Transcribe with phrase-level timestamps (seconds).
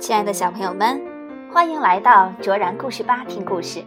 [0.00, 0.98] 亲爱的小朋友们，
[1.52, 3.84] 欢迎来到卓然故事吧听故事。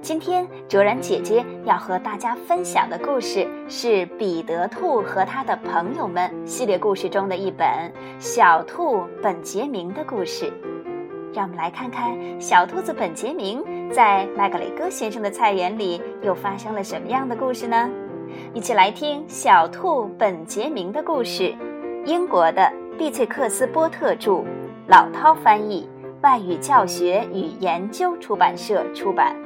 [0.00, 7.68] 今天卓然姐姐要和大家分享的故事是《彼得兔和他的朋友们》系列故事中的一本
[8.18, 10.50] 《小兔本杰明》的故事。
[11.34, 13.62] 让我们来看看小兔子本杰明
[13.92, 17.90] 在麦格雷戈先生的菜园里又发生了什么样的故事呢？
[18.54, 21.54] 一起来听《小兔本杰明》的故事。
[22.06, 24.42] 英国的碧翠克斯波特著，
[24.90, 25.88] 老涛翻译，
[26.20, 29.36] 外语教学与研究出版社出版。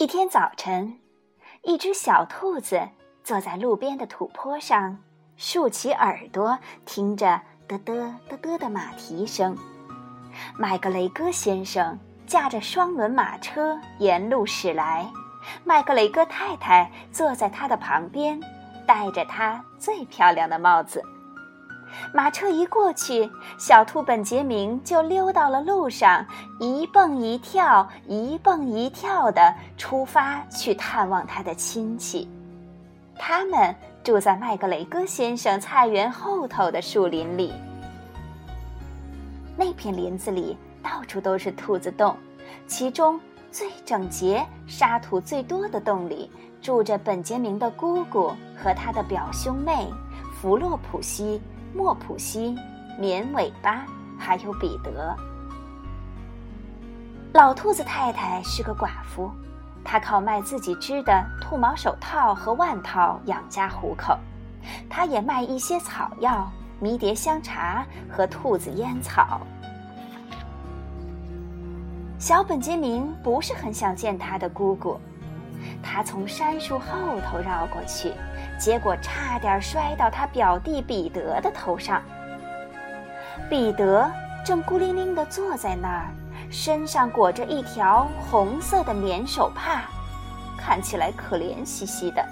[0.00, 0.98] 一天早晨，
[1.60, 2.88] 一只小兔子
[3.22, 4.96] 坐在路边的土坡上，
[5.36, 9.54] 竖起耳朵听着嘚嘚嘚嘚的马蹄声。
[10.56, 15.06] 麦格雷戈先生驾着双轮马车沿路驶来，
[15.64, 18.40] 麦格雷戈太太坐在他的旁边，
[18.86, 21.04] 戴着她最漂亮的帽子。
[22.12, 26.24] 马车一过去，小兔本杰明就溜到了路上，
[26.58, 32.28] 一蹦一跳，一蹦一跳的出发去探望他的亲戚。
[33.16, 37.52] 他们住在麦格雷戈先生菜园后头的树林里。
[39.56, 42.16] 那片林子里到处都是兔子洞，
[42.66, 43.20] 其中
[43.52, 46.30] 最整洁、沙土最多的洞里，
[46.62, 49.86] 住着本杰明的姑姑和他的表兄妹
[50.40, 51.42] 弗洛普西。
[51.74, 52.56] 莫普西、
[52.98, 53.84] 绵尾巴，
[54.18, 55.16] 还有彼得。
[57.32, 59.30] 老兔子太太是个寡妇，
[59.84, 64.18] 她靠卖自己织的兔毛手套和腕套养家糊口。
[64.88, 66.50] 她也卖一些草药、
[66.80, 69.40] 迷迭香茶和兔子烟草。
[72.18, 75.00] 小本杰明不是很想见他的姑姑，
[75.82, 78.12] 他从杉树后头绕过去。
[78.58, 82.02] 结果差点摔到他表弟彼得的头上。
[83.48, 84.10] 彼得
[84.44, 86.10] 正孤零零地坐在那儿，
[86.50, 89.84] 身上裹着一条红色的棉手帕，
[90.58, 92.22] 看起来可怜兮兮的。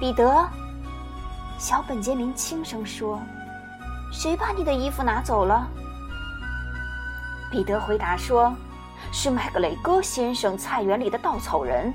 [0.00, 0.48] 彼得，
[1.58, 3.20] 小本杰明轻声说
[4.10, 5.68] ：“谁把你的衣服拿走了？”
[7.52, 8.52] 彼得回答说
[9.12, 11.92] ：“是麦格雷戈先生菜园里的稻草人。”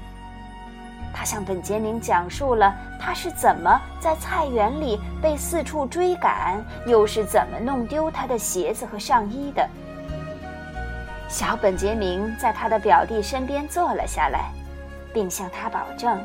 [1.11, 9.67] 他向本杰明讲述了他是怎么在菜园里被四处追赶，又是怎么弄丢他的鞋子和上衣的。
[11.27, 14.51] 小本杰明在他的表弟身边坐了下来，
[15.13, 16.19] 并向他保证，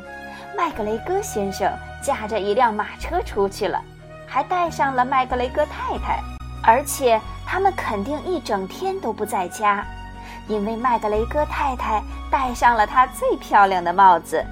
[0.57, 1.71] 麦格雷戈先生
[2.03, 3.83] 驾着一辆马车出去了，
[4.27, 6.23] 还带上了麦格雷戈太太，
[6.63, 9.85] 而且他们肯定一整天都不在家，
[10.47, 14.45] 因为麦格雷戈太太戴上了她最漂亮的帽子。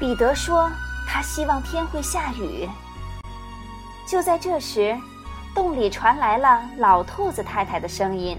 [0.00, 0.70] 彼得说
[1.08, 2.68] ：“他希望天会下雨。”
[4.06, 4.96] 就在这时，
[5.54, 8.38] 洞里传来了老兔子太太的声音，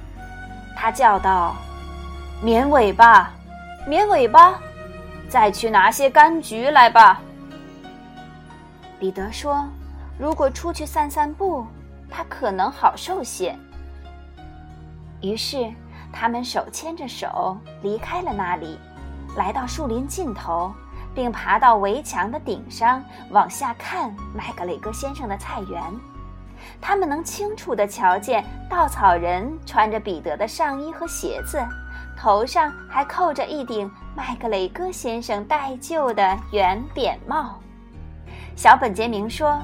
[0.76, 1.56] 她叫道
[2.44, 3.32] ：“绵尾巴，
[3.88, 4.60] 绵尾巴，
[5.30, 7.22] 再去拿些柑橘来吧。”
[9.00, 9.68] 彼得说
[10.20, 11.66] ：“如果出去散散步，
[12.10, 13.58] 他可能好受些。”
[15.22, 15.72] 于是，
[16.12, 18.80] 他们手牵着手离开了那里，
[19.38, 20.74] 来到树林尽头。
[21.16, 25.82] 并爬到围墙的顶上往下看麦格雷戈先生的菜园，
[26.82, 31.66] 他们能清楚地瞧见稻草人穿着彼得的上衣和鞋子，
[32.18, 37.62] 头上还扣着一顶麦格雷戈先生戴旧的圆扁帽。
[38.54, 39.58] 小本杰明说：“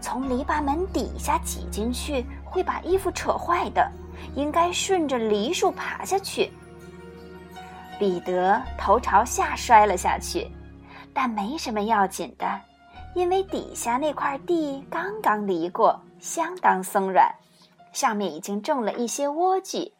[0.00, 3.90] 从篱笆门底下挤进去会把衣服扯坏的，
[4.34, 6.50] 应该顺着梨树爬下去。”
[7.98, 10.50] 彼得头朝下摔了下去。
[11.14, 12.60] 但没什么要紧的，
[13.12, 17.34] 因为底下那块地刚刚犁过，相当松软，
[17.92, 19.90] 上面已经种了一些莴苣。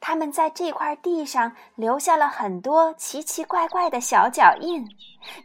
[0.00, 4.84] 他们在这块地上留下了很多奇奇怪怪的小脚印，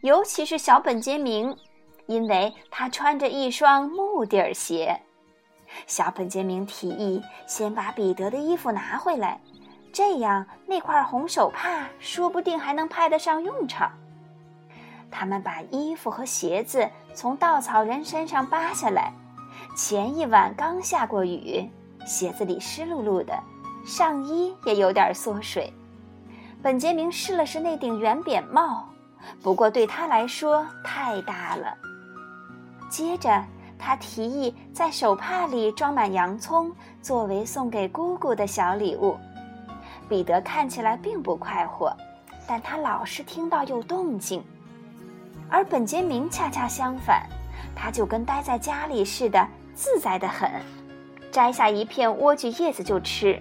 [0.02, 1.56] 尤其是小本杰明，
[2.08, 5.00] 因为他穿着一双木底儿鞋。
[5.88, 9.40] 小本杰明提议先把彼得的衣服拿回来，
[9.92, 13.92] 这样那块红手帕说不定还能派得上用场。
[15.12, 19.14] 他们把衣服和鞋子从稻草人身上扒下来，
[19.76, 21.70] 前一晚刚下过雨，
[22.06, 23.40] 鞋子里湿漉漉的，
[23.86, 25.72] 上衣也有点缩水。
[26.64, 28.90] 本杰明试了试那顶圆扁帽，
[29.44, 31.78] 不过对他来说太大了。
[32.90, 33.44] 接着，
[33.86, 36.72] 他提议在手帕里装满洋葱，
[37.02, 39.18] 作为送给姑姑的小礼物。
[40.08, 41.94] 彼得看起来并不快活，
[42.48, 44.42] 但他老是听到有动静，
[45.50, 47.28] 而本杰明恰恰相反，
[47.76, 49.46] 他就跟待在家里似的，
[49.76, 50.50] 自在得很。
[51.30, 53.38] 摘下一片莴苣叶子就吃。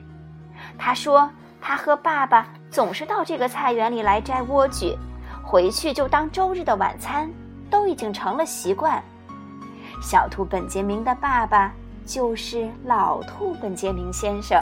[0.76, 1.30] 他说
[1.62, 4.96] ：“他和爸爸总是到这个菜园里来摘莴苣，
[5.44, 7.30] 回去就当周日的晚餐，
[7.70, 9.00] 都已经成了习惯。”
[10.02, 11.72] 小兔本杰明的爸爸
[12.04, 14.60] 就是老兔本杰明先生。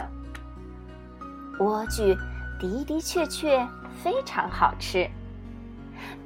[1.59, 2.15] 莴苣
[2.59, 3.67] 的的确确
[4.01, 5.09] 非常好吃。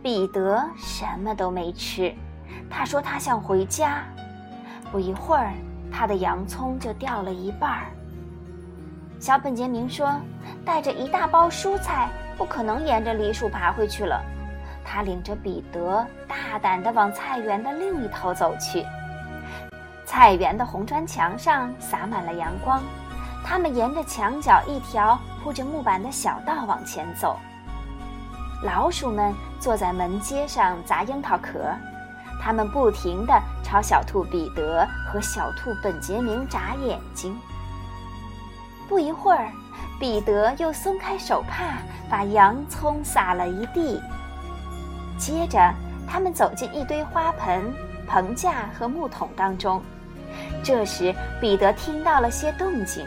[0.04, 2.14] 彼得什么都没吃，
[2.70, 4.04] 他说他想回家。
[4.92, 5.54] 不一会儿。
[5.98, 7.86] 他的洋葱就掉了一半儿。
[9.18, 10.14] 小本杰明说
[10.66, 14.22] ：“带着一大包蔬菜，不可能沿着梨树爬回去了。”
[14.84, 18.86] 他领着彼得大胆地往菜园的另一头走去。
[20.16, 22.82] 菜园的红砖墙上洒满了阳光，
[23.44, 27.38] 他们沿着墙角一条铺着木板的小道往前走。
[28.64, 31.70] 老鼠们坐在门阶上砸樱桃壳。
[32.42, 37.38] 他们不停地朝小兔彼得和小兔本杰明眨眼睛。
[38.88, 39.52] 不一会儿，
[40.00, 41.80] 彼得又松开手帕，
[42.10, 44.02] 把洋葱撒了一地。
[45.18, 45.74] 接着，
[46.08, 47.74] 他们走进一堆花盆、
[48.08, 49.84] 棚架和木桶当中。
[50.66, 53.06] 这时，彼得听到了些动静，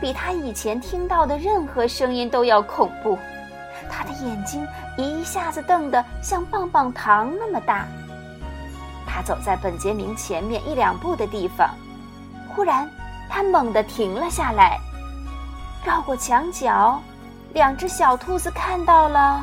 [0.00, 3.18] 比他以前听到的任何声音都要恐怖。
[3.90, 4.64] 他的眼睛
[4.96, 7.84] 一下子瞪得像棒棒糖那么大。
[9.04, 11.68] 他走在本杰明前面一两步的地方，
[12.48, 12.88] 忽然，
[13.28, 14.78] 他猛地停了下来。
[15.84, 17.02] 绕过墙角，
[17.54, 19.42] 两只小兔子看到了，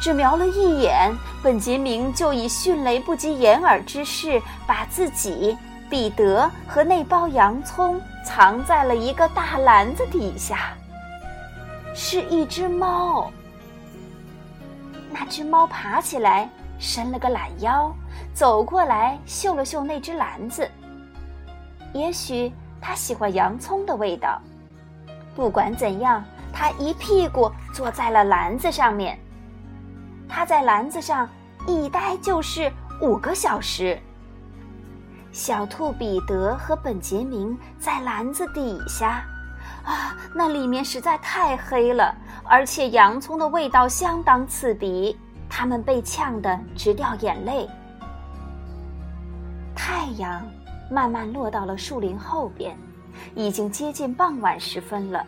[0.00, 1.12] 只瞄了一眼，
[1.42, 5.56] 本杰明就以迅雷不及掩耳之势把自己、
[5.90, 10.72] 彼得和那包洋葱藏在了一个大篮子底下。
[11.94, 13.30] 是一只猫。
[15.10, 16.48] 那只猫爬起来。
[16.80, 17.92] 伸了个懒腰，
[18.32, 20.70] 走过来嗅了嗅那只篮子。
[21.92, 24.40] 也许它喜欢洋葱的味道。
[25.34, 26.22] 不管怎样，
[26.52, 29.18] 它一屁股坐在了篮子上面。
[30.28, 31.28] 他在篮子上
[31.66, 32.70] 一待就是
[33.00, 33.98] 五个小时。
[35.32, 39.24] 小兔彼得和本杰明在篮子底下，
[39.84, 42.14] 啊，那里面实在太黑了，
[42.44, 45.18] 而且洋葱的味道相当刺鼻。
[45.50, 47.66] 他们被呛得直掉眼泪。
[49.74, 50.46] 太阳
[50.90, 52.76] 慢慢落到了树林后边，
[53.34, 55.26] 已经接近傍晚时分了。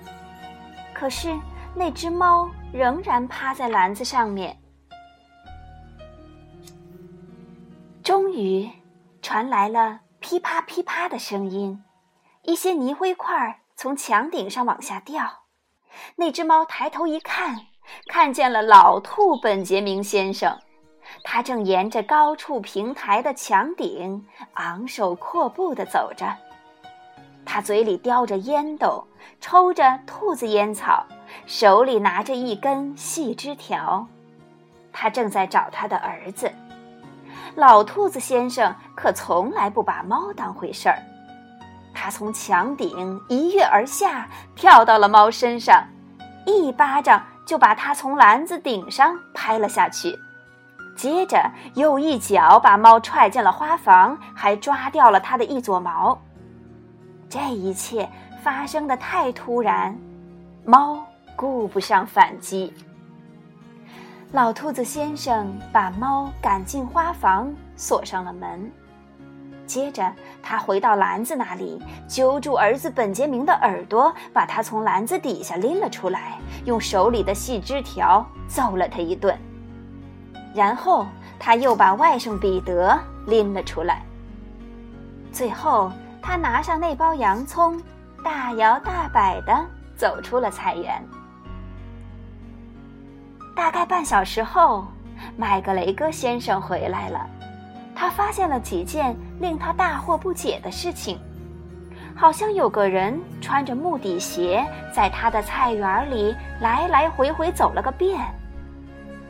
[0.93, 1.35] 可是
[1.75, 4.55] 那只猫仍然趴在篮子上面。
[8.31, 8.71] 终于，
[9.21, 11.82] 传来了噼啪噼啪的声音，
[12.44, 15.47] 一些泥灰块从墙顶上往下掉。
[16.15, 17.56] 那只猫抬头一看。
[18.06, 20.56] 看见了老兔本杰明先生，
[21.25, 24.25] 他正沿着高处平台的墙顶
[24.55, 26.33] 昂首阔步地走着。
[27.44, 29.05] 他嘴里叼着烟斗，
[29.41, 31.05] 抽着兔子烟草，
[31.47, 34.07] 手里拿着一根细枝条。
[34.93, 36.52] 他正在找他的儿子。
[37.54, 40.99] 老兔子先生可从来不把猫当回事儿。
[41.92, 45.85] 他从墙顶一跃而下，跳到了猫身上，
[46.47, 47.23] 一巴掌。
[47.47, 50.16] 就把它从篮子顶上拍了下去，
[50.95, 56.16] 接着又一脚把猫踹进了花房，还抓掉了它的一撮毛。
[57.28, 58.09] 这一切
[58.40, 59.99] 发生的太突然，
[60.64, 61.04] 猫
[61.35, 62.73] 顾不上反击。
[64.33, 68.71] 老兔子先生把猫赶进花房，锁上了门。
[69.67, 70.09] 接着，
[70.41, 79.37] 他回到篮子那里，揪住儿子本杰明的耳朵，把他从篮子底下拎了出来，用手里的细枝条揍了他一顿。
[80.55, 82.97] 然后，他又把外甥彼得
[83.27, 84.03] 拎了出来。
[85.33, 85.91] 最后，
[86.23, 87.83] 他拿上那包洋葱，
[88.25, 91.05] 大摇大摆地走出了菜园。
[93.61, 94.87] 大概半小时后，
[95.37, 97.29] 麦格雷戈先生回来了。
[97.95, 101.21] 他发现了几件令他大惑不解的事情，
[102.17, 104.64] 好像有个人穿着木底鞋
[104.95, 108.19] 在他的菜园里来来回回走了个遍。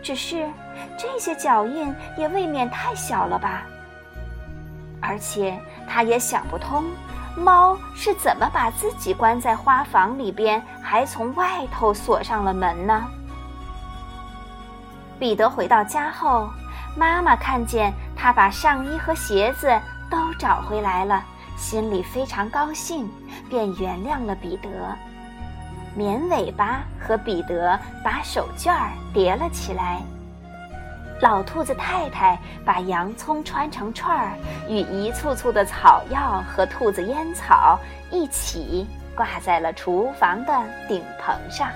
[0.00, 0.48] 只是
[0.96, 3.64] 这些脚印也未免太小了吧？
[5.00, 5.58] 而且
[5.88, 6.84] 他也想不通，
[7.36, 13.04] 猫是怎么把自己关在花房里边，还从外头锁上了门呢？
[15.20, 16.48] 彼得回到家后，
[16.96, 19.70] 妈妈看见他把上衣和鞋子
[20.10, 21.22] 都找回来了，
[21.58, 23.06] 心里非常高兴，
[23.50, 24.70] 便原谅了彼得。
[25.94, 30.00] 绵尾巴和彼得把手绢叠了起来。
[31.20, 34.32] 老兔子太太把洋葱穿成串儿，
[34.70, 37.78] 与一簇簇的草药和兔子烟草
[38.10, 40.52] 一起挂在了厨房的
[40.88, 41.68] 顶棚上。